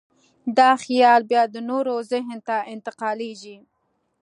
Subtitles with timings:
[0.57, 3.57] دا خیال بیا د نورو ذهن ته انتقالېږي.